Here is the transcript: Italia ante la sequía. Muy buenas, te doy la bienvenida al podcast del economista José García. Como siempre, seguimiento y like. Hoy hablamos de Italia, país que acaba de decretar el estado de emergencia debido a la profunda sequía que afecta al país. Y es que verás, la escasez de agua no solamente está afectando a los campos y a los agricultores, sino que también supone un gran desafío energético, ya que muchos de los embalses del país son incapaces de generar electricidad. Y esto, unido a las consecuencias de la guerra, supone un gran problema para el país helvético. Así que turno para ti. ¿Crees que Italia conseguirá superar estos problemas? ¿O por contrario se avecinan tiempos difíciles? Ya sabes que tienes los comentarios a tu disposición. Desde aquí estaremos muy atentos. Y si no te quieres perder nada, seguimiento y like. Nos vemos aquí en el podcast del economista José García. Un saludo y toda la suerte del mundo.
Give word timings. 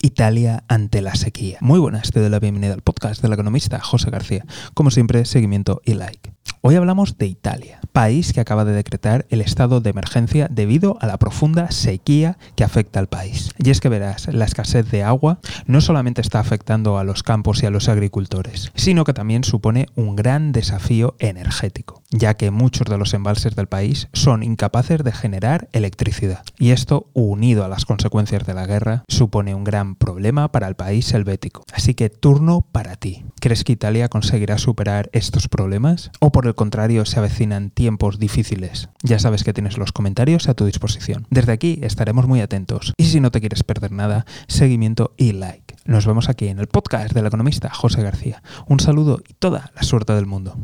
Italia 0.00 0.64
ante 0.68 1.02
la 1.02 1.14
sequía. 1.14 1.58
Muy 1.60 1.78
buenas, 1.80 2.10
te 2.10 2.20
doy 2.20 2.30
la 2.30 2.38
bienvenida 2.38 2.74
al 2.74 2.82
podcast 2.82 3.20
del 3.20 3.32
economista 3.32 3.80
José 3.80 4.10
García. 4.10 4.44
Como 4.74 4.90
siempre, 4.90 5.24
seguimiento 5.24 5.80
y 5.84 5.94
like. 5.94 6.27
Hoy 6.70 6.76
hablamos 6.76 7.16
de 7.16 7.24
Italia, 7.24 7.80
país 7.92 8.34
que 8.34 8.42
acaba 8.42 8.66
de 8.66 8.72
decretar 8.72 9.24
el 9.30 9.40
estado 9.40 9.80
de 9.80 9.88
emergencia 9.88 10.48
debido 10.50 10.98
a 11.00 11.06
la 11.06 11.16
profunda 11.16 11.70
sequía 11.70 12.36
que 12.56 12.62
afecta 12.62 13.00
al 13.00 13.06
país. 13.06 13.54
Y 13.56 13.70
es 13.70 13.80
que 13.80 13.88
verás, 13.88 14.28
la 14.28 14.44
escasez 14.44 14.90
de 14.90 15.02
agua 15.02 15.38
no 15.64 15.80
solamente 15.80 16.20
está 16.20 16.40
afectando 16.40 16.98
a 16.98 17.04
los 17.04 17.22
campos 17.22 17.62
y 17.62 17.66
a 17.66 17.70
los 17.70 17.88
agricultores, 17.88 18.70
sino 18.74 19.04
que 19.04 19.14
también 19.14 19.44
supone 19.44 19.86
un 19.94 20.14
gran 20.14 20.52
desafío 20.52 21.16
energético, 21.20 22.02
ya 22.10 22.34
que 22.34 22.50
muchos 22.50 22.86
de 22.86 22.98
los 22.98 23.14
embalses 23.14 23.56
del 23.56 23.68
país 23.68 24.08
son 24.12 24.42
incapaces 24.42 25.02
de 25.02 25.12
generar 25.12 25.70
electricidad. 25.72 26.44
Y 26.58 26.72
esto, 26.72 27.06
unido 27.14 27.64
a 27.64 27.68
las 27.68 27.86
consecuencias 27.86 28.44
de 28.44 28.52
la 28.52 28.66
guerra, 28.66 29.04
supone 29.08 29.54
un 29.54 29.64
gran 29.64 29.94
problema 29.94 30.52
para 30.52 30.68
el 30.68 30.74
país 30.74 31.14
helvético. 31.14 31.64
Así 31.72 31.94
que 31.94 32.10
turno 32.10 32.60
para 32.60 32.96
ti. 32.96 33.24
¿Crees 33.40 33.64
que 33.64 33.72
Italia 33.72 34.10
conseguirá 34.10 34.58
superar 34.58 35.08
estos 35.14 35.48
problemas? 35.48 36.10
¿O 36.20 36.30
por 36.30 36.46
contrario 36.58 37.06
se 37.06 37.18
avecinan 37.18 37.70
tiempos 37.70 38.18
difíciles? 38.18 38.90
Ya 39.02 39.18
sabes 39.18 39.44
que 39.44 39.54
tienes 39.54 39.78
los 39.78 39.92
comentarios 39.92 40.48
a 40.50 40.54
tu 40.54 40.66
disposición. 40.66 41.26
Desde 41.30 41.52
aquí 41.52 41.78
estaremos 41.82 42.26
muy 42.26 42.42
atentos. 42.42 42.92
Y 42.98 43.06
si 43.06 43.20
no 43.20 43.30
te 43.30 43.40
quieres 43.40 43.62
perder 43.62 43.92
nada, 43.92 44.26
seguimiento 44.48 45.14
y 45.16 45.32
like. 45.32 45.76
Nos 45.86 46.04
vemos 46.04 46.28
aquí 46.28 46.48
en 46.48 46.58
el 46.58 46.66
podcast 46.66 47.14
del 47.14 47.26
economista 47.26 47.70
José 47.70 48.02
García. 48.02 48.42
Un 48.66 48.80
saludo 48.80 49.22
y 49.26 49.32
toda 49.32 49.70
la 49.74 49.82
suerte 49.82 50.12
del 50.12 50.26
mundo. 50.26 50.58